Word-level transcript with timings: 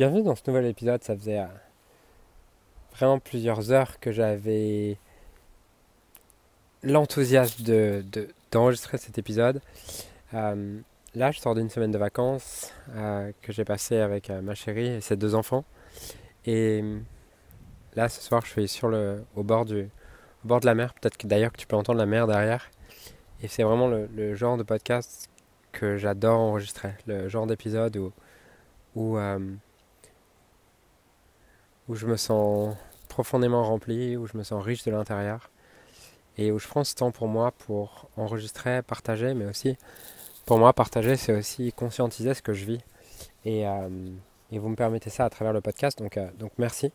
Bienvenue 0.00 0.22
dans 0.22 0.34
ce 0.34 0.40
nouvel 0.46 0.64
épisode. 0.64 1.04
Ça 1.04 1.14
faisait 1.14 1.40
euh, 1.40 1.46
vraiment 2.96 3.18
plusieurs 3.18 3.70
heures 3.70 4.00
que 4.00 4.12
j'avais 4.12 4.96
l'enthousiasme 6.82 7.62
de, 7.62 8.02
d'enregistrer 8.50 8.96
cet 8.96 9.18
épisode. 9.18 9.60
Euh, 10.32 10.80
là, 11.14 11.32
je 11.32 11.40
sors 11.40 11.54
d'une 11.54 11.68
semaine 11.68 11.90
de 11.90 11.98
vacances 11.98 12.72
euh, 12.94 13.30
que 13.42 13.52
j'ai 13.52 13.66
passée 13.66 13.98
avec 13.98 14.30
ma 14.30 14.54
chérie 14.54 14.86
et 14.86 15.00
ses 15.02 15.16
deux 15.16 15.34
enfants. 15.34 15.66
Et 16.46 16.82
là, 17.94 18.08
ce 18.08 18.22
soir, 18.22 18.40
je 18.46 18.52
suis 18.52 18.68
sur 18.68 18.88
le, 18.88 19.22
au, 19.36 19.42
bord 19.42 19.66
du, 19.66 19.90
bord 20.44 20.60
de 20.60 20.66
la 20.66 20.74
mer. 20.74 20.94
Peut-être 20.94 21.18
que 21.18 21.26
d'ailleurs 21.26 21.52
que 21.52 21.58
tu 21.58 21.66
peux 21.66 21.76
entendre 21.76 21.98
la 21.98 22.06
mer 22.06 22.26
derrière. 22.26 22.70
Et 23.42 23.48
c'est 23.48 23.64
vraiment 23.64 23.86
le, 23.86 24.08
le, 24.16 24.34
genre 24.34 24.56
de 24.56 24.62
podcast 24.62 25.28
que 25.72 25.98
j'adore 25.98 26.40
enregistrer. 26.40 26.94
Le 27.06 27.28
genre 27.28 27.46
d'épisode 27.46 27.98
où, 27.98 28.12
où 28.94 29.18
où 31.90 31.96
je 31.96 32.06
me 32.06 32.16
sens 32.16 32.76
profondément 33.08 33.64
rempli, 33.64 34.16
où 34.16 34.24
je 34.24 34.36
me 34.38 34.44
sens 34.44 34.62
riche 34.64 34.84
de 34.84 34.92
l'intérieur 34.92 35.50
et 36.38 36.52
où 36.52 36.58
je 36.60 36.68
prends 36.68 36.84
ce 36.84 36.94
temps 36.94 37.10
pour 37.10 37.26
moi 37.26 37.50
pour 37.50 38.08
enregistrer, 38.16 38.80
partager, 38.82 39.34
mais 39.34 39.44
aussi 39.46 39.76
pour 40.46 40.58
moi 40.58 40.72
partager 40.72 41.16
c'est 41.16 41.32
aussi 41.32 41.72
conscientiser 41.72 42.32
ce 42.34 42.42
que 42.42 42.52
je 42.52 42.64
vis 42.64 42.80
et, 43.44 43.66
euh, 43.66 43.88
vous 44.52 44.68
me 44.68 44.76
permettez 44.76 45.10
ça 45.10 45.24
à 45.24 45.30
travers 45.30 45.52
le 45.52 45.60
podcast 45.60 45.98
donc, 45.98 46.16
euh, 46.16 46.28
merci. 46.58 46.92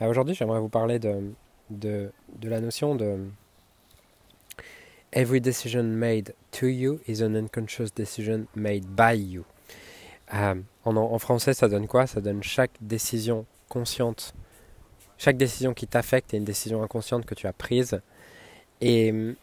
Euh, 0.00 0.08
aujourd'hui 0.08 0.36
j'aimerais 0.36 0.60
vous 0.60 0.68
parler 0.68 1.00
de, 1.00 2.12
la 2.40 2.60
notion 2.60 2.94
de 2.94 3.18
Every 5.12 5.40
decision 5.40 5.82
made 5.82 6.32
to 6.52 6.66
you 6.66 7.00
is 7.08 7.24
an 7.24 7.34
unconscious 7.34 7.90
decision 7.92 8.46
made 8.54 8.84
by 8.86 9.16
you. 9.16 9.44
En 10.84 11.18
français 11.18 11.54
ça 11.54 11.68
donne 11.68 11.88
quoi? 11.88 12.06
Ça 12.06 12.20
donne 12.20 12.42
chaque 12.44 12.72
décision 12.80 13.44
consciente. 13.68 14.34
Chaque 15.18 15.36
décision 15.36 15.74
qui 15.74 15.86
t'affecte 15.86 16.32
est 16.34 16.36
une 16.36 16.44
décision 16.44 16.82
inconsciente 16.82 17.26
que 17.26 17.34
tu 17.34 17.46
as 17.46 17.52
prise. 17.52 18.00
Et 18.80 19.10
hum, 19.10 19.34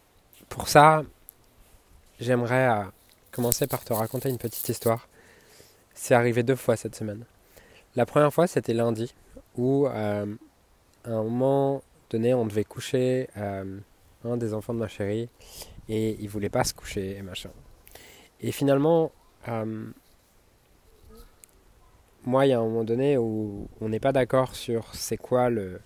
pour 0.50 0.68
ça, 0.70 1.04
j'aimerais 2.20 2.68
euh, 2.68 2.84
commencer 3.32 3.68
par 3.68 3.84
te 3.84 3.94
raconter 3.94 4.30
une 4.30 4.38
petite 4.38 4.68
histoire. 4.70 5.08
C'est 5.94 6.14
arrivé 6.14 6.44
deux 6.44 6.56
fois 6.56 6.76
cette 6.76 6.96
semaine. 6.96 7.26
La 7.96 8.06
première 8.06 8.34
fois, 8.34 8.48
c'était 8.48 8.74
lundi, 8.74 9.14
où 9.58 9.88
euh, 9.88 10.36
à 11.06 11.10
un 11.10 11.24
moment 11.24 11.82
donné, 12.10 12.34
on 12.34 12.46
devait 12.46 12.66
coucher 12.66 13.30
euh, 13.38 13.78
un 14.26 14.38
des 14.38 14.54
enfants 14.54 14.74
de 14.74 14.80
ma 14.80 14.88
chérie, 14.88 15.30
et 15.88 16.18
il 16.20 16.28
voulait 16.30 16.50
pas 16.50 16.64
se 16.64 16.74
coucher, 16.74 17.18
et 17.18 17.22
machin. 17.22 17.50
Et 18.42 18.52
finalement, 18.52 19.12
moi, 22.26 22.46
il 22.46 22.50
y 22.50 22.54
a 22.54 22.60
un 22.60 22.64
moment 22.64 22.84
donné 22.84 23.18
où 23.18 23.68
on 23.82 23.90
n'est 23.90 24.00
pas 24.00 24.12
d'accord 24.12 24.56
sur 24.56 24.94
c'est 24.94 25.18
quoi 25.18 25.50
le. 25.50 25.80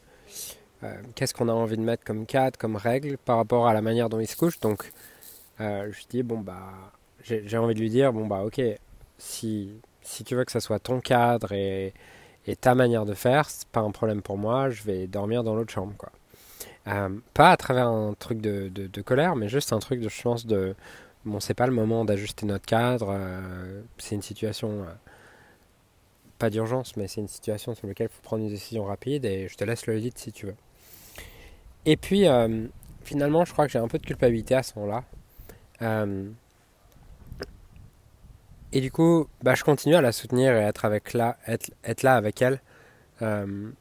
Euh, 0.84 0.94
qu'est-ce 1.16 1.34
qu'on 1.34 1.50
a 1.50 1.54
envie 1.54 1.76
de 1.76 1.82
mettre 1.82 2.06
comme 2.06 2.26
cadre, 2.26 2.58
comme 2.58 2.78
règle 2.78 3.18
par 3.18 3.38
rapport 3.38 3.68
à 3.68 3.74
la 3.74 3.82
manière 3.82 4.08
dont 4.08 4.20
il 4.20 4.28
se 4.28 4.38
couche. 4.38 4.60
Donc, 4.62 4.92
euh, 5.60 5.92
je 5.92 6.08
dis, 6.10 6.24
bon, 6.24 6.40
bah. 6.40 6.72
J'ai 7.22 7.58
envie 7.58 7.76
de 7.76 7.80
lui 7.80 7.90
dire, 7.90 8.14
bon, 8.14 8.26
bah, 8.26 8.44
ok, 8.46 8.62
si, 9.18 9.74
si 10.02 10.24
tu 10.24 10.36
veux 10.36 10.46
que 10.46 10.54
ça 10.54 10.62
soit 10.62 10.80
ton 10.80 11.02
cadre 11.02 11.52
et, 11.52 11.94
ta 12.62 12.74
manière 12.74 13.06
de 13.06 13.14
faire, 13.14 13.48
c'est 13.50 13.68
pas 13.68 13.82
un 13.82 13.92
problème 13.92 14.22
pour 14.24 14.38
moi, 14.38 14.70
je 14.70 14.82
vais 14.84 15.06
dormir 15.06 15.44
dans 15.44 15.54
l'autre 15.54 15.72
chambre, 15.72 15.94
quoi. 15.98 16.12
Euh, 16.88 17.10
pas 17.34 17.52
à 17.52 17.58
travers 17.58 17.88
un 17.88 18.16
truc 18.18 18.42
de, 18.42 18.70
de, 18.70 18.88
de, 18.88 19.02
colère, 19.02 19.36
mais 19.36 19.50
juste 19.50 19.74
un 19.74 19.80
truc 19.80 20.00
de, 20.00 20.10
je 20.10 20.22
pense, 20.22 20.46
de. 20.46 20.76
Bon, 21.26 21.40
c'est 21.40 21.54
pas 21.54 21.68
le 21.68 21.74
moment 21.74 22.06
d'ajuster 22.06 22.46
notre 22.46 22.66
cadre, 22.66 23.16
c'est 23.98 24.16
une 24.16 24.22
situation 24.22 24.86
pas 26.40 26.50
d'urgence, 26.50 26.96
mais 26.96 27.08
c'est 27.08 27.22
une 27.22 27.28
situation 27.28 27.76
sur 27.76 27.86
laquelle 27.88 28.08
il 28.12 28.16
faut 28.16 28.24
prendre 28.24 28.44
une 28.44 28.50
décision 28.50 28.86
rapide 28.86 29.26
et 29.26 29.48
je 29.48 29.56
te 29.56 29.64
laisse 29.64 29.86
le 29.86 29.96
lead 29.96 30.18
si 30.18 30.32
tu 30.32 30.48
veux. 30.48 30.56
Et 31.86 31.98
puis, 31.98 32.28
euh, 32.28 32.68
finalement, 33.04 33.46
je 33.46 33.54
crois 33.54 33.66
que 33.66 33.72
j'ai 33.72 33.80
un 33.80 33.88
peu 33.88 34.00
de 34.00 34.06
culpabilité 34.06 34.56
à 34.56 34.64
ce 34.64 34.78
moment-là. 34.80 35.04
Euh, 35.82 36.30
et 38.72 38.82
du 38.82 38.92
coup, 38.92 39.28
bah, 39.44 39.56
je 39.56 39.64
continue 39.64 39.96
à 39.96 40.02
la 40.02 40.12
soutenir 40.12 40.56
et 40.56 40.62
être, 40.62 40.86
avec 40.86 41.14
là, 41.14 41.38
être, 41.48 41.72
être 41.84 42.04
là 42.04 42.16
avec 42.16 42.42
elle. 42.42 42.62
Euh, 43.22 43.72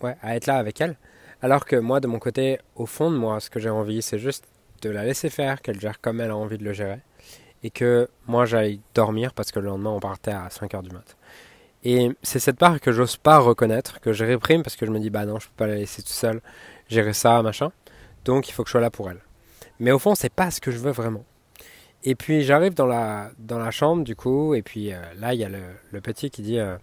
ouais, 0.00 0.16
à 0.22 0.36
être 0.36 0.46
là 0.46 0.56
avec 0.56 0.80
elle. 0.80 0.96
Alors 1.42 1.64
que 1.66 1.76
moi, 1.76 2.00
de 2.00 2.06
mon 2.06 2.18
côté, 2.18 2.60
au 2.76 2.86
fond 2.86 3.10
de 3.10 3.16
moi, 3.16 3.40
ce 3.40 3.50
que 3.50 3.60
j'ai 3.60 3.70
envie, 3.70 4.00
c'est 4.00 4.18
juste 4.18 4.46
de 4.82 4.90
la 4.90 5.04
laisser 5.04 5.28
faire, 5.28 5.60
qu'elle 5.60 5.80
gère 5.80 6.00
comme 6.00 6.20
elle 6.20 6.30
a 6.30 6.36
envie 6.36 6.58
de 6.58 6.64
le 6.64 6.72
gérer. 6.72 7.00
Et 7.64 7.70
que 7.70 8.08
moi, 8.26 8.46
j'aille 8.46 8.80
dormir 8.94 9.34
parce 9.34 9.52
que 9.52 9.60
le 9.60 9.66
lendemain, 9.66 9.90
on 9.90 10.00
partait 10.00 10.32
à 10.32 10.48
5h 10.48 10.82
du 10.82 10.90
mat'. 10.90 11.16
Et 11.84 12.10
c'est 12.22 12.38
cette 12.38 12.58
part 12.58 12.80
que 12.80 12.92
j'ose 12.92 13.16
pas 13.16 13.38
reconnaître, 13.38 14.00
que 14.00 14.12
je 14.12 14.24
réprime 14.24 14.62
parce 14.62 14.76
que 14.76 14.86
je 14.86 14.90
me 14.90 15.00
dis 15.00 15.10
bah 15.10 15.26
non, 15.26 15.38
je 15.40 15.48
peux 15.48 15.54
pas 15.56 15.66
la 15.66 15.74
laisser 15.76 16.02
tout 16.02 16.12
seule, 16.12 16.40
gérer 16.88 17.12
ça, 17.12 17.42
machin. 17.42 17.72
Donc 18.24 18.48
il 18.48 18.52
faut 18.52 18.62
que 18.62 18.68
je 18.68 18.72
sois 18.72 18.80
là 18.80 18.90
pour 18.90 19.10
elle. 19.10 19.20
Mais 19.80 19.90
au 19.90 19.98
fond, 19.98 20.14
c'est 20.14 20.32
pas 20.32 20.50
ce 20.50 20.60
que 20.60 20.70
je 20.70 20.78
veux 20.78 20.92
vraiment. 20.92 21.24
Et 22.04 22.14
puis 22.14 22.42
j'arrive 22.42 22.74
dans 22.74 22.86
la, 22.86 23.30
dans 23.38 23.58
la 23.58 23.70
chambre 23.70 24.04
du 24.04 24.16
coup, 24.16 24.54
et 24.54 24.62
puis 24.62 24.92
euh, 24.92 25.00
là 25.18 25.34
il 25.34 25.40
y 25.40 25.44
a 25.44 25.48
le, 25.48 25.62
le, 25.92 26.00
petit 26.00 26.30
qui 26.30 26.42
dit 26.42 26.58
euh, 26.58 26.76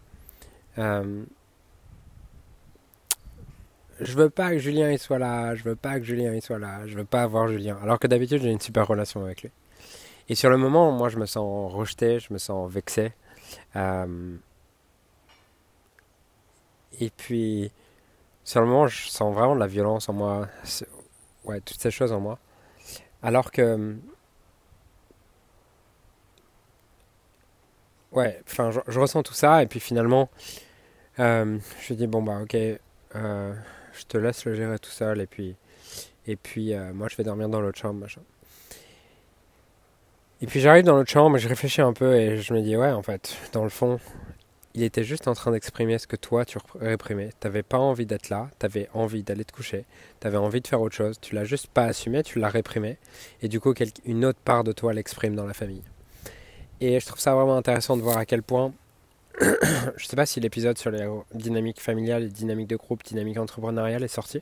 euh, 0.78 1.24
Je 4.00 4.14
veux 4.16 4.30
pas 4.30 4.52
que 4.52 4.60
Julien 4.60 4.92
il 4.92 5.00
soit 5.00 5.20
là, 5.20 5.56
je 5.56 5.64
veux 5.64 5.76
pas 5.76 6.00
que 6.00 6.06
Julien 6.06 6.34
il 6.34 6.42
soit 6.42 6.60
là, 6.60 6.88
je 6.88 6.96
veux 6.96 7.06
pas 7.06 7.22
avoir 7.22 7.50
Julien. 7.50 7.78
Alors 7.84 8.00
que 8.00 8.08
d'habitude 8.08 8.42
j'ai 8.42 8.50
une 8.50 8.62
super 8.62 8.88
relation 8.88 9.24
avec 9.24 9.44
lui. 9.44 9.52
Et 10.30 10.36
sur 10.36 10.50
le 10.50 10.58
moment, 10.58 10.92
moi 10.92 11.10
je 11.10 11.18
me 11.18 11.26
sens 11.26 11.74
rejeté, 11.74 12.20
je 12.20 12.32
me 12.32 12.38
sens 12.38 12.72
vexé. 12.72 13.12
Euh, 13.76 14.38
et 17.00 17.10
puis, 17.10 17.72
sur 18.44 18.62
le 18.62 18.68
moment, 18.68 18.88
je 18.88 19.08
sens 19.10 19.34
vraiment 19.34 19.56
de 19.56 19.60
la 19.60 19.68
violence 19.68 20.10
en 20.10 20.14
moi. 20.14 20.48
Ouais, 21.46 21.62
toutes 21.62 21.80
ces 21.80 21.92
choses 21.92 22.12
en 22.12 22.20
moi. 22.20 22.38
Alors 23.24 23.52
que. 23.52 23.96
Ouais, 28.12 28.42
enfin, 28.48 28.72
je, 28.72 29.00
ressens 29.00 29.24
tout 29.24 29.34
ça. 29.34 29.62
Et 29.64 29.68
puis 29.68 29.80
finalement, 29.80 30.30
euh, 31.20 31.60
je 31.82 31.94
dis, 31.94 32.08
bon, 32.08 32.24
bah, 32.24 32.40
ok, 32.42 32.56
euh, 33.16 33.54
je 33.94 34.06
te 34.06 34.18
laisse 34.18 34.46
le 34.46 34.56
gérer 34.56 34.80
tout 34.80 34.90
seul. 34.90 35.22
Et 35.22 35.28
puis, 35.28 35.56
et 36.26 36.36
puis 36.36 36.74
euh, 36.74 36.94
moi, 36.94 37.08
je 37.10 37.16
vais 37.16 37.24
dormir 37.24 37.50
dans 37.50 37.62
l'autre 37.62 37.80
chambre, 37.80 38.00
machin. 38.00 38.22
Et 40.42 40.48
puis 40.48 40.62
j'arrive 40.62 40.86
dans 40.86 40.96
l'autre 40.96 41.10
chambre, 41.10 41.38
je 41.38 41.50
réfléchis 41.50 41.82
un 41.82 41.92
peu 41.92 42.16
et 42.16 42.38
je 42.38 42.54
me 42.54 42.62
dis, 42.62 42.78
ouais, 42.78 42.92
en 42.92 43.04
fait, 43.04 43.38
dans 43.52 43.64
le 43.64 43.70
fond, 43.70 44.00
il 44.80 44.84
était 44.84 45.04
juste 45.04 45.28
en 45.28 45.34
train 45.34 45.52
d'exprimer 45.52 45.98
ce 45.98 46.08
que 46.08 46.16
toi 46.16 46.46
tu 46.46 46.58
réprimais. 46.80 47.32
T'avais 47.42 47.64
pas 47.64 47.78
envie 47.78 48.06
d'être 48.06 48.30
là, 48.30 48.50
t'avais 48.60 48.88
envie 48.94 49.24
d'aller 49.24 49.44
te 49.44 49.52
coucher, 49.52 49.84
t'avais 50.22 50.38
envie 50.38 50.62
de 50.62 50.68
faire 50.68 50.80
autre 50.80 50.96
chose, 50.96 51.20
tu 51.20 51.36
l'as 51.36 51.44
juste 51.44 51.68
pas 51.68 51.84
assumé, 51.84 52.24
tu 52.24 52.40
l'as 52.40 52.48
réprimé, 52.48 52.98
et 53.42 53.50
du 53.50 53.60
coup 53.60 53.74
une 54.06 54.24
autre 54.24 54.40
part 54.40 54.64
de 54.64 54.72
toi 54.72 54.94
l'exprime 54.94 55.36
dans 55.36 55.46
la 55.46 55.54
famille. 55.54 55.84
Et 56.80 56.98
je 57.02 57.06
trouve 57.06 57.20
ça 57.20 57.36
vraiment 57.36 57.58
intéressant 57.58 57.98
de 57.98 58.02
voir 58.02 58.18
à 58.18 58.26
quel 58.26 58.42
point, 58.42 58.72
je 59.42 60.06
sais 60.06 60.16
pas 60.16 60.26
si 60.26 60.40
l'épisode 60.40 60.78
sur 60.78 60.92
les 60.92 61.06
dynamiques 61.34 61.82
familiales, 61.82 62.24
les 62.24 62.30
dynamiques 62.30 62.70
de 62.70 62.78
groupe, 62.78 63.04
dynamiques 63.04 63.38
entrepreneuriales 63.38 64.04
est 64.06 64.08
sorti, 64.08 64.42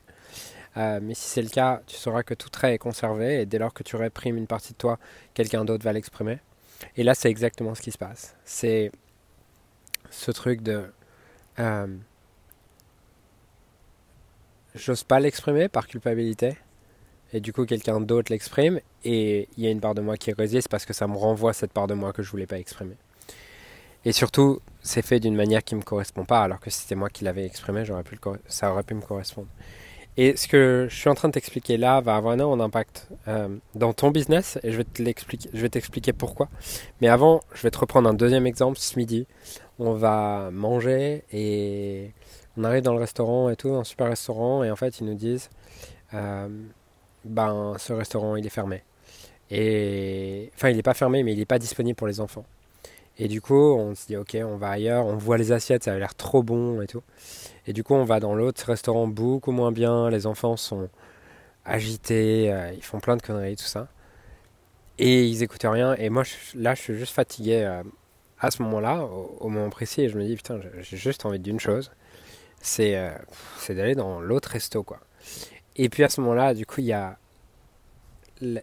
euh, 0.76 1.00
mais 1.02 1.14
si 1.14 1.28
c'est 1.28 1.42
le 1.42 1.48
cas, 1.48 1.82
tu 1.88 1.96
sauras 1.96 2.22
que 2.22 2.34
tout 2.34 2.48
trait 2.48 2.74
est 2.74 2.78
conservé, 2.78 3.40
et 3.40 3.46
dès 3.46 3.58
lors 3.58 3.74
que 3.74 3.82
tu 3.82 3.96
réprimes 3.96 4.36
une 4.36 4.46
partie 4.46 4.74
de 4.74 4.78
toi, 4.78 5.00
quelqu'un 5.34 5.64
d'autre 5.64 5.82
va 5.82 5.92
l'exprimer. 5.92 6.38
Et 6.96 7.02
là, 7.02 7.16
c'est 7.16 7.28
exactement 7.28 7.74
ce 7.74 7.82
qui 7.82 7.90
se 7.90 7.98
passe. 7.98 8.36
C'est 8.44 8.92
ce 10.10 10.30
truc 10.30 10.62
de 10.62 10.84
euh, 11.58 11.86
j'ose 14.74 15.04
pas 15.04 15.20
l'exprimer 15.20 15.68
par 15.68 15.86
culpabilité 15.86 16.56
et 17.32 17.40
du 17.40 17.52
coup 17.52 17.66
quelqu'un 17.66 18.00
d'autre 18.00 18.32
l'exprime 18.32 18.80
et 19.04 19.48
il 19.56 19.64
y 19.64 19.66
a 19.66 19.70
une 19.70 19.80
part 19.80 19.94
de 19.94 20.00
moi 20.00 20.16
qui 20.16 20.32
résiste 20.32 20.68
parce 20.68 20.86
que 20.86 20.92
ça 20.92 21.06
me 21.06 21.16
renvoie 21.16 21.52
cette 21.52 21.72
part 21.72 21.86
de 21.86 21.94
moi 21.94 22.12
que 22.12 22.22
je 22.22 22.30
voulais 22.30 22.46
pas 22.46 22.58
exprimer. 22.58 22.96
Et 24.04 24.12
surtout 24.12 24.60
c'est 24.82 25.02
fait 25.02 25.20
d'une 25.20 25.34
manière 25.34 25.64
qui 25.64 25.74
me 25.74 25.82
correspond 25.82 26.24
pas 26.24 26.42
alors 26.42 26.60
que 26.60 26.70
si 26.70 26.82
c'était 26.82 26.94
moi 26.94 27.10
qui 27.10 27.24
l'avais 27.24 27.44
exprimé 27.44 27.84
pu 28.04 28.18
ça 28.46 28.72
aurait 28.72 28.84
pu 28.84 28.94
me 28.94 29.02
correspondre 29.02 29.48
et 30.18 30.36
ce 30.36 30.48
que 30.48 30.88
je 30.90 30.96
suis 30.96 31.08
en 31.08 31.14
train 31.14 31.28
de 31.28 31.32
t'expliquer 31.32 31.76
là 31.76 32.00
va 32.00 32.16
avoir 32.16 32.34
un 32.34 32.60
impact 32.60 33.08
euh, 33.28 33.56
dans 33.76 33.92
ton 33.92 34.10
business 34.10 34.58
et 34.64 34.72
je 34.72 34.78
vais 34.78 34.84
te 34.84 35.00
je 35.00 35.60
vais 35.62 35.68
t'expliquer 35.68 36.12
pourquoi. 36.12 36.48
Mais 37.00 37.06
avant, 37.06 37.40
je 37.54 37.62
vais 37.62 37.70
te 37.70 37.78
reprendre 37.78 38.08
un 38.08 38.14
deuxième 38.14 38.44
exemple. 38.44 38.78
Ce 38.80 38.98
midi, 38.98 39.28
on 39.78 39.92
va 39.92 40.50
manger 40.52 41.22
et 41.32 42.10
on 42.56 42.64
arrive 42.64 42.82
dans 42.82 42.94
le 42.94 42.98
restaurant 42.98 43.48
et 43.48 43.54
tout, 43.54 43.70
un 43.74 43.84
super 43.84 44.08
restaurant 44.08 44.64
et 44.64 44.72
en 44.72 44.76
fait 44.76 44.98
ils 44.98 45.06
nous 45.06 45.14
disent, 45.14 45.50
euh, 46.14 46.48
ben 47.24 47.74
ce 47.78 47.92
restaurant 47.92 48.34
il 48.34 48.44
est 48.44 48.50
fermé. 48.50 48.82
Et 49.52 50.50
enfin 50.56 50.70
il 50.70 50.76
n'est 50.76 50.82
pas 50.82 50.94
fermé 50.94 51.22
mais 51.22 51.32
il 51.32 51.38
n'est 51.38 51.44
pas 51.44 51.60
disponible 51.60 51.94
pour 51.94 52.08
les 52.08 52.18
enfants. 52.18 52.44
Et 53.18 53.26
du 53.26 53.40
coup, 53.40 53.54
on 53.54 53.94
se 53.96 54.06
dit, 54.06 54.16
ok, 54.16 54.36
on 54.44 54.56
va 54.56 54.70
ailleurs, 54.70 55.06
on 55.06 55.16
voit 55.16 55.38
les 55.38 55.50
assiettes, 55.50 55.84
ça 55.84 55.92
a 55.92 55.98
l'air 55.98 56.14
trop 56.14 56.42
bon 56.44 56.80
et 56.80 56.86
tout. 56.86 57.02
Et 57.66 57.72
du 57.72 57.82
coup, 57.82 57.94
on 57.94 58.04
va 58.04 58.20
dans 58.20 58.34
l'autre 58.34 58.64
restaurant 58.64 59.08
beaucoup 59.08 59.50
moins 59.50 59.72
bien, 59.72 60.08
les 60.08 60.26
enfants 60.26 60.56
sont 60.56 60.88
agités, 61.64 62.52
euh, 62.52 62.72
ils 62.72 62.82
font 62.82 63.00
plein 63.00 63.16
de 63.16 63.22
conneries, 63.22 63.56
tout 63.56 63.64
ça. 63.64 63.88
Et 64.98 65.26
ils 65.26 65.42
écoutent 65.42 65.64
rien. 65.64 65.94
Et 65.96 66.10
moi, 66.10 66.22
là, 66.54 66.74
je 66.74 66.80
suis 66.80 66.94
juste 66.96 67.12
fatigué. 67.12 67.64
Euh, 67.64 67.82
à 68.40 68.52
ce 68.52 68.62
moment-là, 68.62 69.02
au, 69.04 69.48
moment 69.48 69.68
précis, 69.68 70.08
je 70.08 70.16
me 70.16 70.24
dis, 70.24 70.36
putain, 70.36 70.60
j'ai 70.80 70.96
juste 70.96 71.26
envie 71.26 71.40
d'une 71.40 71.58
chose, 71.58 71.90
c'est 72.60 72.96
euh, 72.96 73.10
d'aller 73.68 73.96
dans 73.96 74.20
l'autre 74.20 74.50
resto, 74.50 74.84
quoi. 74.84 75.00
Et 75.74 75.88
puis 75.88 76.04
à 76.04 76.08
ce 76.08 76.20
moment-là, 76.20 76.54
du 76.54 76.64
coup, 76.64 76.80
il 76.80 76.86
y 76.86 76.92
a 76.92 77.18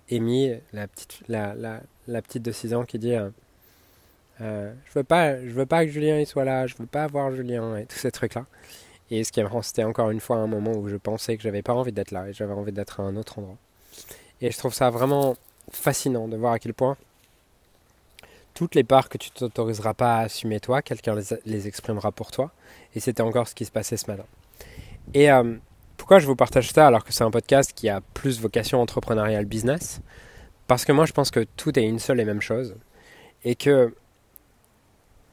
Amy, 0.10 0.54
la 0.72 0.88
petite, 0.88 1.20
la, 1.28 1.54
la, 1.56 1.82
la 2.08 2.22
petite 2.22 2.44
de 2.44 2.54
6 2.54 2.74
ans, 2.74 2.86
qui 2.86 3.00
dit 3.00 3.16
euh, 4.42 4.74
je 4.86 5.00
veux 5.00 5.04
pas, 5.04 5.38
je 5.40 5.52
veux 5.52 5.66
pas 5.66 5.86
que 5.86 5.92
Julien 5.92 6.24
soit 6.26 6.46
là, 6.46 6.68
je 6.68 6.76
veux 6.78 6.86
pas 6.86 7.08
voir 7.08 7.32
Julien 7.32 7.78
et 7.78 7.86
tous 7.86 7.98
ces 7.98 8.12
trucs-là. 8.12 8.46
Et 9.12 9.24
ce 9.24 9.32
qui 9.32 9.40
est 9.40 9.46
c'était 9.62 9.84
encore 9.84 10.10
une 10.10 10.20
fois 10.20 10.38
un 10.38 10.48
moment 10.48 10.72
où 10.72 10.88
je 10.88 10.96
pensais 10.96 11.38
que 11.38 11.44
j'avais 11.44 11.62
pas 11.62 11.74
envie 11.74 11.92
d'être 11.92 12.12
là 12.12 12.28
et 12.28 12.34
j'avais 12.34 12.54
envie 12.54 12.72
d'être 12.72 13.00
à 13.00 13.04
un 13.04 13.16
autre 13.16 13.40
endroit. 13.40 13.58
Et 14.42 14.52
je 14.52 14.58
trouve 14.58 14.74
ça 14.74 14.90
vraiment 14.90 15.36
fascinant 15.72 16.28
de 16.28 16.36
voir 16.38 16.54
à 16.54 16.60
quel 16.60 16.74
point 16.74 16.98
toutes 18.54 18.74
les 18.74 18.84
parts 18.84 19.10
que 19.10 19.18
tu 19.18 19.32
t'autoriseras 19.32 19.94
pas 19.94 20.16
à 20.16 20.20
assumer 20.22 20.60
toi, 20.60 20.82
quelqu'un 20.82 21.16
les, 21.46 21.68
exprimera 21.68 22.12
pour 22.12 22.32
toi. 22.32 22.52
Et 22.96 23.00
c'était 23.00 23.22
encore 23.22 23.48
ce 23.48 23.54
qui 23.54 23.66
se 23.66 23.72
passait 23.72 23.98
ce 23.98 24.10
matin. 24.10 24.26
Et 25.14 25.30
euh, 25.30 25.58
pourquoi 25.98 26.20
je 26.20 26.26
vous 26.26 26.38
partage 26.38 26.72
ça 26.72 26.88
alors 26.88 27.04
que 27.04 27.14
c'est 27.14 27.24
un 27.24 27.32
podcast 27.32 27.74
qui 27.76 27.90
a 27.90 28.02
plus 28.14 28.40
vocation 28.40 28.82
entrepreneuriale 28.82 29.46
business? 29.46 30.02
Parce 30.68 30.86
que 30.86 30.94
moi 30.94 31.06
je 31.06 31.12
pense 31.12 31.32
que 31.32 31.46
tout 31.58 31.78
est 31.78 31.84
une 31.84 32.00
seule 32.00 32.20
et 32.20 32.26
même 32.26 32.42
chose. 32.42 32.76
Et 33.44 33.56
que 33.56 33.94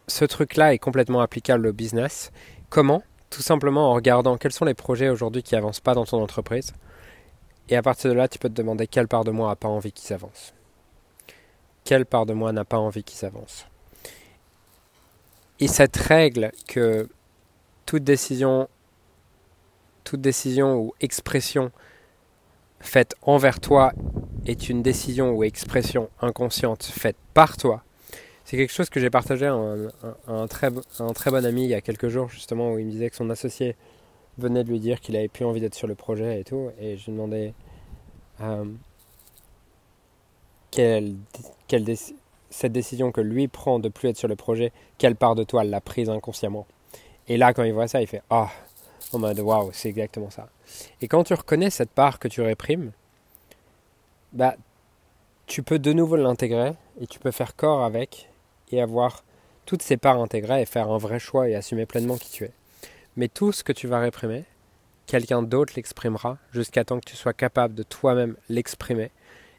ce 0.06 0.25
truc-là 0.25 0.75
est 0.75 0.78
complètement 0.78 1.20
applicable 1.20 1.66
au 1.66 1.72
business. 1.72 2.32
Comment? 2.70 3.02
Tout 3.31 3.43
simplement 3.43 3.90
en 3.90 3.94
regardant 3.94 4.37
quels 4.37 4.52
sont 4.52 4.64
les 4.64 4.75
projets 4.75 5.08
aujourd'hui 5.08 5.43
qui 5.43 5.56
avancent 5.56 5.81
pas 5.81 5.94
dans 5.94 6.04
ton 6.04 6.22
entreprise. 6.22 6.72
Et 7.69 7.76
à 7.76 7.82
partir 7.82 8.10
de 8.10 8.16
là, 8.16 8.28
tu 8.28 8.38
peux 8.38 8.49
te 8.49 8.54
demander 8.54 8.87
quelle 8.87 9.08
part 9.08 9.25
de 9.25 9.31
moi 9.31 9.49
n'a 9.49 9.56
pas 9.56 9.69
envie 9.69 9.93
qu'ils 9.93 10.12
avancent. 10.12 10.52
Quelle 11.84 12.06
part 12.06 12.26
de 12.26 12.32
moi 12.32 12.52
n'a 12.52 12.64
pas 12.64 12.78
envie 12.78 13.04
qu'ils 13.04 13.25
avancent. 13.25 13.66
Et 15.60 15.69
cette 15.69 15.96
règle 15.96 16.52
que 16.66 17.08
toute 17.87 18.05
décision, 18.05 18.69
toute 20.05 20.20
décision 20.20 20.76
ou 20.76 20.94
expression 21.00 21.70
faite 22.81 23.14
envers 23.22 23.60
toi 23.60 23.93
est 24.46 24.69
une 24.69 24.82
décision 24.82 25.31
ou 25.31 25.44
expression 25.44 26.10
inconsciente 26.20 26.82
faite 26.82 27.16
par 27.32 27.56
toi 27.56 27.84
c'est 28.44 28.56
quelque 28.56 28.73
chose 28.73 28.91
que 28.91 29.00
j'ai 29.00 29.11
partagé 29.11 29.47
à 29.47 29.55
un, 29.55 30.47
très, 30.49 30.71
bon 30.71 31.47
ami 31.47 31.65
il 31.65 31.71
y 31.71 31.75
a 31.75 31.81
quelques 31.81 32.09
jours, 32.09 32.29
justement, 32.29 32.73
où 32.73 32.79
il 32.79 32.87
me 32.87 32.91
disait 32.91 33.11
que 33.11 33.17
son 33.17 33.31
associé 33.31 33.77
venait 34.39 34.65
de 34.65 34.69
lui 34.69 34.81
dire 34.81 35.00
qu'il 35.00 35.17
avait 35.17 35.29
plus 35.29 35.44
envie 35.44 35.61
d'être 35.61 35.75
sur 35.75 35.87
le 35.87 35.94
projet 35.94 36.41
et 36.41 36.44
tout. 36.44 36.71
Et 36.81 36.97
je 36.97 37.06
lui 37.06 37.12
demandais 37.12 37.55
euh, 38.41 38.65
quelle, 40.71 41.15
cette 42.50 42.73
décision 42.73 43.12
que 43.12 43.21
lui 43.21 43.49
prend 43.49 43.79
de 43.79 43.89
plus 43.89 44.09
être 44.09 44.17
sur 44.17 44.29
le 44.29 44.37
projet, 44.37 44.73
quelle 44.99 45.17
part 45.17 45.35
de 45.35 45.44
toi 45.44 45.65
l'a 45.65 45.81
prise 45.81 46.11
inconsciemment? 46.11 46.67
Et 47.29 47.37
là, 47.37 47.55
quand 47.55 47.62
il 47.62 47.73
voit 47.73 47.89
ça, 47.89 48.03
il 48.03 48.09
fait 48.09 48.23
Ah, 48.31 48.49
oh, 49.12 49.17
en 49.17 49.19
mode 49.21 49.39
waouh, 49.39 49.71
c'est 49.73 49.89
exactement 49.91 50.31
ça. 50.31 50.49
Et 51.00 51.09
quand 51.09 51.23
tu 51.25 51.35
reconnais 51.35 51.71
cette 51.71 51.91
part 51.91 52.19
que 52.19 52.29
tu 52.29 52.41
réprimes, 52.41 52.93
bah, 54.33 54.56
tu 55.47 55.62
peux 55.62 55.79
de 55.79 55.93
nouveau 55.93 56.17
l'intégrer 56.17 56.73
et 57.00 57.06
tu 57.06 57.19
peux 57.19 57.31
faire 57.31 57.55
corps 57.55 57.85
avec 57.85 58.29
et 58.72 58.80
avoir 58.80 59.24
toutes 59.66 59.82
ces 59.82 59.96
parts 59.96 60.20
intégrées 60.20 60.62
et 60.62 60.66
faire 60.66 60.90
un 60.90 60.98
vrai 60.98 61.19
choix 61.19 61.48
et 61.48 61.54
assumer 61.54 61.86
pleinement 61.86 62.16
qui 62.16 62.30
tu 62.30 62.44
es. 62.44 62.52
Mais 63.16 63.28
tout 63.28 63.52
ce 63.52 63.62
que 63.62 63.72
tu 63.72 63.86
vas 63.86 64.00
réprimer, 64.00 64.44
quelqu'un 65.06 65.42
d'autre 65.42 65.74
l'exprimera 65.76 66.38
jusqu'à 66.52 66.84
temps 66.84 66.98
que 66.98 67.08
tu 67.08 67.16
sois 67.16 67.34
capable 67.34 67.74
de 67.74 67.82
toi-même 67.82 68.36
l'exprimer 68.48 69.10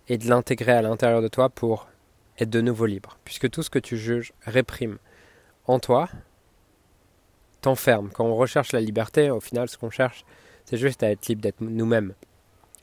et 0.09 0.17
de 0.17 0.27
l'intégrer 0.27 0.73
à 0.73 0.81
l'intérieur 0.81 1.21
de 1.21 1.27
toi 1.27 1.49
pour 1.49 1.87
être 2.39 2.49
de 2.49 2.61
nouveau 2.61 2.85
libre. 2.85 3.17
Puisque 3.23 3.49
tout 3.49 3.63
ce 3.63 3.69
que 3.69 3.79
tu 3.79 3.97
juges 3.97 4.33
réprime 4.45 4.97
en 5.65 5.79
toi 5.79 6.09
t'enferme. 7.61 8.09
Quand 8.13 8.25
on 8.25 8.35
recherche 8.35 8.73
la 8.73 8.81
liberté, 8.81 9.29
au 9.29 9.39
final, 9.39 9.69
ce 9.69 9.77
qu'on 9.77 9.89
cherche, 9.89 10.25
c'est 10.65 10.77
juste 10.77 11.03
à 11.03 11.11
être 11.11 11.27
libre 11.27 11.41
d'être 11.41 11.61
nous-mêmes. 11.61 12.13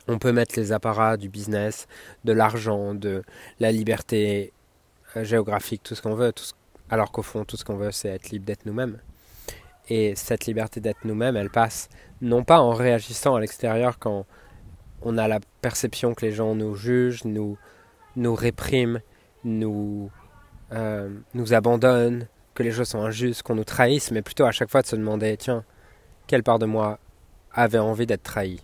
On 0.09 0.19
peut 0.19 0.33
mettre 0.33 0.59
les 0.59 0.73
apparats 0.73 1.17
du 1.17 1.29
business, 1.29 1.87
de 2.25 2.33
l'argent, 2.33 2.95
de 2.95 3.23
la 3.59 3.71
liberté 3.71 4.53
géographique, 5.23 5.83
tout 5.83 5.95
ce 5.95 6.03
qu'on 6.03 6.15
veut, 6.15 6.33
alors 6.89 7.13
qu'au 7.13 7.23
fond, 7.23 7.45
tout 7.45 7.57
ce 7.57 7.65
qu'on 7.65 7.77
veut, 7.77 7.93
c'est 7.93 8.09
être 8.09 8.31
libre 8.31 8.47
d'être 8.47 8.67
nous-mêmes. 8.67 8.99
Et 9.89 10.15
cette 10.15 10.47
liberté 10.47 10.81
d'être 10.81 11.05
nous-mêmes, 11.05 11.37
elle 11.37 11.51
passe 11.51 11.89
non 12.21 12.45
pas 12.45 12.61
en 12.61 12.71
réagissant 12.71 13.35
à 13.35 13.41
l'extérieur 13.41 13.99
quand 13.99 14.27
on 15.03 15.19
a 15.19 15.27
la 15.29 15.41
perception 15.63 16.15
que 16.15 16.25
les 16.25 16.33
gens 16.33 16.55
nous 16.55 16.75
jugent, 16.75 17.25
nous, 17.25 17.57
nous 18.17 18.35
répriment, 18.35 19.01
nous, 19.45 20.11
euh, 20.73 21.11
nous 21.35 21.55
abandonnent, 21.55 22.27
que 22.55 22.63
les 22.63 22.73
choses 22.73 22.89
sont 22.89 23.01
injustes, 23.01 23.43
qu'on 23.43 23.55
nous 23.55 23.65
trahisse, 23.65 24.11
mais 24.11 24.23
plutôt 24.23 24.45
à 24.45 24.53
chaque 24.53 24.71
fois 24.71 24.83
de 24.83 24.87
se 24.87 24.97
demander, 24.97 25.37
tiens, 25.37 25.65
quelle 26.27 26.43
part 26.43 26.59
de 26.59 26.67
moi 26.67 26.99
avait 27.53 27.79
envie 27.79 28.07
d'être 28.07 28.23
trahi? 28.23 28.61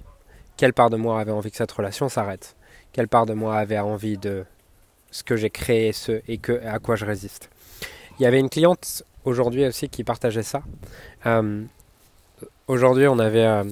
Quelle 0.56 0.72
part 0.72 0.90
de 0.90 0.96
moi 0.96 1.20
avait 1.20 1.32
envie 1.32 1.50
que 1.50 1.56
cette 1.56 1.72
relation 1.72 2.08
s'arrête? 2.08 2.56
Quelle 2.92 3.08
part 3.08 3.26
de 3.26 3.34
moi 3.34 3.56
avait 3.56 3.78
envie 3.78 4.18
de 4.18 4.44
ce 5.10 5.22
que 5.22 5.36
j'ai 5.36 5.50
créé 5.50 5.92
ce, 5.92 6.20
et 6.28 6.38
que, 6.38 6.64
à 6.66 6.78
quoi 6.78 6.96
je 6.96 7.04
résiste. 7.04 7.50
Il 8.18 8.22
y 8.22 8.26
avait 8.26 8.40
une 8.40 8.48
cliente 8.48 9.04
aujourd'hui 9.24 9.66
aussi 9.66 9.88
qui 9.88 10.04
partageait 10.04 10.42
ça. 10.42 10.62
Euh, 11.26 11.62
aujourd'hui, 12.66 13.06
on 13.08 13.18
avait 13.18 13.44
euh, 13.44 13.64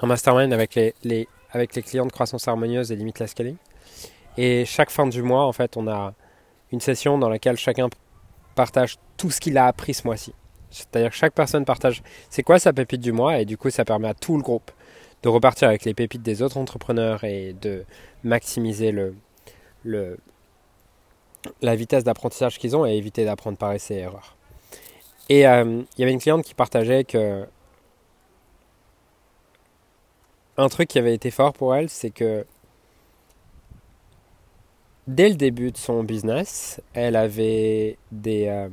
un 0.00 0.06
mastermind 0.06 0.52
avec 0.52 0.74
les, 0.74 1.28
avec 1.52 1.74
les 1.74 1.82
clients 1.82 2.06
de 2.06 2.12
croissance 2.12 2.48
harmonieuse 2.48 2.92
et 2.92 2.96
limite 2.96 3.24
scaling. 3.26 3.56
Et 4.36 4.64
chaque 4.64 4.90
fin 4.90 5.06
du 5.06 5.22
mois, 5.22 5.44
en 5.44 5.52
fait, 5.52 5.76
on 5.76 5.88
a 5.88 6.14
une 6.72 6.80
session 6.80 7.18
dans 7.18 7.28
laquelle 7.28 7.56
chacun 7.56 7.88
partage 8.54 8.96
tout 9.16 9.30
ce 9.30 9.40
qu'il 9.40 9.58
a 9.58 9.66
appris 9.66 9.94
ce 9.94 10.06
mois-ci. 10.06 10.32
C'est-à-dire 10.70 11.10
que 11.10 11.16
chaque 11.16 11.34
personne 11.34 11.64
partage 11.64 12.02
c'est 12.28 12.42
quoi 12.42 12.58
sa 12.58 12.72
pépite 12.72 13.00
du 13.00 13.12
mois? 13.12 13.40
Et 13.40 13.44
du 13.44 13.56
coup 13.56 13.70
ça 13.70 13.84
permet 13.84 14.08
à 14.08 14.14
tout 14.14 14.36
le 14.36 14.42
groupe 14.42 14.70
de 15.22 15.28
repartir 15.28 15.68
avec 15.68 15.84
les 15.84 15.94
pépites 15.94 16.22
des 16.22 16.42
autres 16.42 16.56
entrepreneurs 16.56 17.24
et 17.24 17.54
de 17.60 17.84
maximiser 18.22 18.92
le, 18.92 19.14
la 21.62 21.74
vitesse 21.74 22.04
d'apprentissage 22.04 22.58
qu'ils 22.58 22.76
ont 22.76 22.86
et 22.86 22.92
éviter 22.92 23.24
d'apprendre 23.24 23.56
par 23.56 23.72
essai 23.72 23.94
et 23.94 23.98
erreur. 24.00 24.36
Et 25.28 25.46
euh, 25.46 25.82
il 25.96 26.00
y 26.00 26.02
avait 26.02 26.12
une 26.12 26.20
cliente 26.20 26.44
qui 26.44 26.54
partageait 26.54 27.04
que 27.04 27.46
un 30.56 30.68
truc 30.68 30.88
qui 30.88 30.98
avait 30.98 31.14
été 31.14 31.30
fort 31.30 31.52
pour 31.52 31.74
elle, 31.74 31.88
c'est 31.88 32.10
que 32.10 32.44
dès 35.06 35.28
le 35.28 35.34
début 35.34 35.72
de 35.72 35.76
son 35.76 36.04
business, 36.04 36.80
elle 36.92 37.16
avait 37.16 37.96
des, 38.12 38.46
euh, 38.48 38.68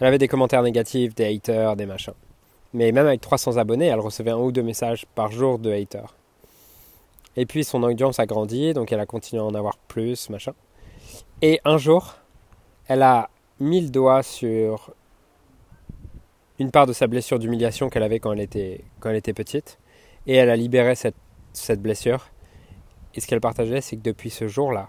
elle 0.00 0.06
avait 0.06 0.18
des 0.18 0.28
commentaires 0.28 0.62
négatifs, 0.62 1.14
des 1.14 1.34
haters, 1.34 1.76
des 1.76 1.86
machins. 1.86 2.14
Mais 2.72 2.92
même 2.92 3.06
avec 3.06 3.20
300 3.20 3.56
abonnés, 3.56 3.86
elle 3.86 4.00
recevait 4.00 4.30
un 4.30 4.38
ou 4.38 4.52
deux 4.52 4.62
messages 4.62 5.06
par 5.14 5.30
jour 5.32 5.58
de 5.58 5.72
haters. 5.72 6.14
Et 7.36 7.44
puis 7.44 7.64
son 7.64 7.82
audience 7.82 8.18
a 8.18 8.26
grandi, 8.26 8.72
donc 8.72 8.92
elle 8.92 9.00
a 9.00 9.06
continué 9.06 9.42
à 9.42 9.44
en 9.44 9.54
avoir 9.54 9.76
plus, 9.76 10.30
machin. 10.30 10.52
Et 11.42 11.60
un 11.64 11.76
jour, 11.76 12.14
elle 12.88 13.02
a 13.02 13.28
mis 13.60 13.80
le 13.80 13.90
doigt 13.90 14.22
sur 14.22 14.94
une 16.58 16.70
part 16.70 16.86
de 16.86 16.92
sa 16.92 17.06
blessure 17.06 17.38
d'humiliation 17.38 17.90
qu'elle 17.90 18.02
avait 18.02 18.20
quand 18.20 18.32
elle, 18.32 18.40
était, 18.40 18.84
quand 19.00 19.10
elle 19.10 19.16
était 19.16 19.34
petite. 19.34 19.78
Et 20.26 20.34
elle 20.34 20.50
a 20.50 20.56
libéré 20.56 20.94
cette, 20.94 21.16
cette 21.52 21.82
blessure. 21.82 22.28
Et 23.14 23.20
ce 23.20 23.26
qu'elle 23.26 23.40
partageait, 23.40 23.80
c'est 23.80 23.96
que 23.96 24.02
depuis 24.02 24.30
ce 24.30 24.48
jour-là, 24.48 24.88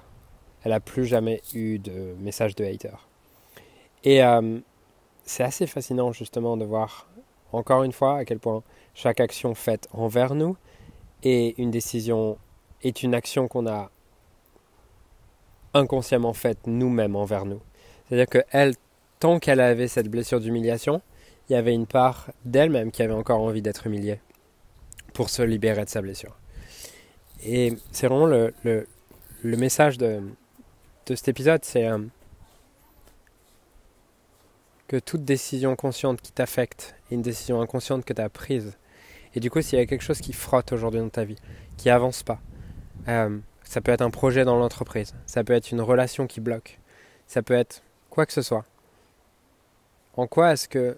elle 0.63 0.71
n'a 0.71 0.79
plus 0.79 1.05
jamais 1.05 1.41
eu 1.53 1.79
de 1.79 2.15
message 2.19 2.55
de 2.55 2.65
hater. 2.65 2.95
Et 4.03 4.23
euh, 4.23 4.59
c'est 5.23 5.43
assez 5.43 5.67
fascinant 5.67 6.11
justement 6.13 6.55
de 6.57 6.65
voir, 6.65 7.07
encore 7.51 7.83
une 7.83 7.91
fois, 7.91 8.17
à 8.17 8.25
quel 8.25 8.39
point 8.39 8.63
chaque 8.93 9.19
action 9.19 9.53
faite 9.53 9.87
envers 9.91 10.33
nous 10.33 10.55
et 11.23 11.61
une 11.61 11.71
décision 11.71 12.37
est 12.83 13.03
une 13.03 13.13
action 13.13 13.47
qu'on 13.47 13.67
a 13.67 13.91
inconsciemment 15.77 16.33
faite 16.33 16.59
nous-mêmes 16.65 17.15
envers 17.15 17.45
nous. 17.45 17.61
C'est-à-dire 18.07 18.27
que 18.27 18.43
elle, 18.51 18.73
tant 19.19 19.39
qu'elle 19.39 19.59
avait 19.59 19.87
cette 19.87 20.09
blessure 20.09 20.39
d'humiliation, 20.39 21.01
il 21.49 21.53
y 21.53 21.55
avait 21.55 21.73
une 21.73 21.87
part 21.87 22.27
d'elle-même 22.45 22.91
qui 22.91 23.03
avait 23.03 23.13
encore 23.13 23.41
envie 23.41 23.61
d'être 23.61 23.87
humiliée 23.87 24.19
pour 25.13 25.29
se 25.29 25.41
libérer 25.41 25.85
de 25.85 25.89
sa 25.89 26.01
blessure. 26.01 26.37
Et 27.43 27.73
c'est 27.91 28.07
vraiment 28.07 28.25
le, 28.27 28.53
message 29.43 29.97
de, 29.97 30.21
de 31.05 31.15
cet 31.15 31.27
épisode, 31.27 31.63
c'est 31.63 31.87
euh, 31.87 31.99
que 34.87 34.97
toute 34.97 35.23
décision 35.23 35.75
consciente 35.75 36.21
qui 36.21 36.31
t'affecte 36.31 36.95
est 37.09 37.15
une 37.15 37.21
décision 37.21 37.61
inconsciente 37.61 38.05
que 38.05 38.13
tu 38.13 38.21
as 38.21 38.29
prise. 38.29 38.73
Et 39.35 39.39
du 39.39 39.49
coup, 39.49 39.61
s'il 39.61 39.77
y 39.77 39.81
a 39.81 39.85
quelque 39.85 40.03
chose 40.03 40.19
qui 40.19 40.33
frotte 40.33 40.71
aujourd'hui 40.71 40.99
dans 40.99 41.09
ta 41.09 41.23
vie, 41.23 41.37
qui 41.77 41.89
avance 41.89 42.23
pas, 42.23 42.39
euh, 43.07 43.37
ça 43.67 43.81
peut 43.81 43.91
être 43.91 44.01
un 44.01 44.09
projet 44.09 44.45
dans 44.45 44.57
l'entreprise. 44.57 45.13
Ça 45.25 45.43
peut 45.43 45.53
être 45.53 45.71
une 45.71 45.81
relation 45.81 46.25
qui 46.25 46.39
bloque. 46.39 46.79
Ça 47.27 47.41
peut 47.41 47.53
être 47.53 47.83
quoi 48.09 48.25
que 48.25 48.33
ce 48.33 48.41
soit. 48.41 48.65
En 50.15 50.25
quoi 50.25 50.53
est-ce 50.53 50.67
que 50.67 50.97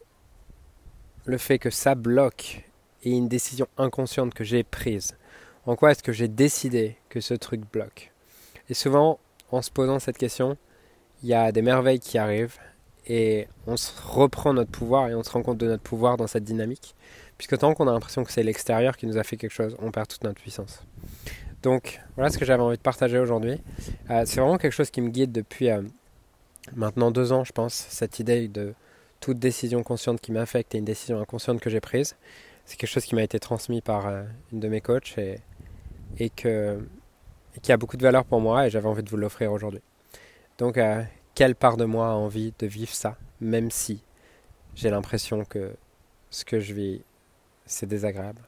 le 1.25 1.37
fait 1.37 1.59
que 1.59 1.69
ça 1.69 1.95
bloque 1.95 2.63
est 3.03 3.09
une 3.09 3.27
décision 3.27 3.67
inconsciente 3.77 4.33
que 4.33 4.43
j'ai 4.43 4.63
prise? 4.63 5.17
En 5.65 5.75
quoi 5.75 5.91
est-ce 5.91 6.03
que 6.03 6.13
j'ai 6.13 6.27
décidé 6.27 6.97
que 7.09 7.21
ce 7.21 7.33
truc 7.33 7.61
bloque? 7.71 8.11
Et 8.69 8.73
souvent, 8.73 9.19
en 9.51 9.61
se 9.61 9.71
posant 9.71 9.99
cette 9.99 10.17
question, 10.17 10.55
il 11.23 11.29
y 11.29 11.33
a 11.33 11.51
des 11.51 11.61
merveilles 11.61 11.99
qui 11.99 12.17
arrivent 12.17 12.57
et 13.07 13.47
on 13.65 13.77
se 13.77 13.91
reprend 14.05 14.53
notre 14.53 14.71
pouvoir 14.71 15.09
et 15.09 15.15
on 15.15 15.23
se 15.23 15.31
rend 15.31 15.41
compte 15.41 15.57
de 15.57 15.67
notre 15.67 15.83
pouvoir 15.83 16.17
dans 16.17 16.27
cette 16.27 16.43
dynamique. 16.43 16.95
Puisque 17.37 17.57
tant 17.57 17.73
qu'on 17.73 17.87
a 17.87 17.91
l'impression 17.91 18.23
que 18.23 18.31
c'est 18.31 18.43
l'extérieur 18.43 18.95
qui 18.95 19.07
nous 19.07 19.17
a 19.17 19.23
fait 19.23 19.37
quelque 19.37 19.53
chose, 19.53 19.75
on 19.79 19.91
perd 19.91 20.07
toute 20.07 20.23
notre 20.23 20.39
puissance. 20.39 20.83
Donc 21.61 21.99
voilà 22.15 22.29
ce 22.29 22.37
que 22.37 22.45
j'avais 22.45 22.63
envie 22.63 22.77
de 22.77 22.81
partager 22.81 23.19
aujourd'hui. 23.19 23.61
Euh, 24.09 24.23
c'est 24.25 24.39
vraiment 24.39 24.57
quelque 24.57 24.73
chose 24.73 24.89
qui 24.89 25.01
me 25.01 25.09
guide 25.09 25.31
depuis 25.31 25.69
euh, 25.69 25.81
maintenant 26.75 27.11
deux 27.11 27.31
ans, 27.31 27.43
je 27.43 27.51
pense, 27.51 27.73
cette 27.73 28.19
idée 28.19 28.47
de 28.47 28.73
toute 29.19 29.39
décision 29.39 29.83
consciente 29.83 30.21
qui 30.21 30.31
m'affecte 30.31 30.73
et 30.75 30.77
une 30.77 30.85
décision 30.85 31.19
inconsciente 31.19 31.59
que 31.59 31.69
j'ai 31.69 31.81
prise. 31.81 32.15
C'est 32.65 32.77
quelque 32.77 32.89
chose 32.89 33.03
qui 33.03 33.15
m'a 33.15 33.23
été 33.23 33.39
transmis 33.39 33.81
par 33.81 34.07
euh, 34.07 34.23
une 34.53 34.59
de 34.59 34.67
mes 34.69 34.79
coachs 34.79 35.17
et, 35.17 35.39
et, 36.17 36.29
que, 36.29 36.79
et 37.55 37.59
qui 37.59 37.71
a 37.71 37.77
beaucoup 37.77 37.97
de 37.97 38.03
valeur 38.03 38.23
pour 38.23 38.39
moi 38.39 38.67
et 38.67 38.69
j'avais 38.69 38.87
envie 38.87 39.03
de 39.03 39.09
vous 39.09 39.17
l'offrir 39.17 39.51
aujourd'hui. 39.51 39.81
Donc 40.57 40.77
quelle 41.35 41.55
part 41.55 41.77
de 41.77 41.85
moi 41.85 42.09
a 42.09 42.13
envie 42.15 42.53
de 42.59 42.67
vivre 42.67 42.93
ça, 42.93 43.15
même 43.39 43.71
si 43.71 44.03
j'ai 44.75 44.89
l'impression 44.89 45.45
que 45.45 45.73
ce 46.29 46.43
que 46.43 46.59
je 46.59 46.73
vis, 46.73 47.01
c'est 47.65 47.85
désagréable? 47.85 48.41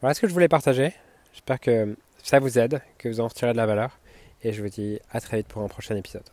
Voilà 0.00 0.14
ce 0.14 0.20
que 0.20 0.28
je 0.28 0.32
voulais 0.32 0.48
partager. 0.48 0.92
J'espère 1.36 1.60
que 1.60 1.96
ça 2.22 2.38
vous 2.38 2.58
aide, 2.58 2.80
que 2.96 3.10
vous 3.10 3.20
en 3.20 3.28
retirez 3.28 3.52
de 3.52 3.58
la 3.58 3.66
valeur. 3.66 3.98
Et 4.42 4.54
je 4.54 4.62
vous 4.62 4.70
dis 4.70 4.98
à 5.12 5.20
très 5.20 5.36
vite 5.36 5.48
pour 5.48 5.62
un 5.62 5.68
prochain 5.68 5.94
épisode. 5.94 6.24